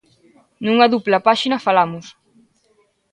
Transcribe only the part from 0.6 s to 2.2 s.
Nunha dupla páxina falamos.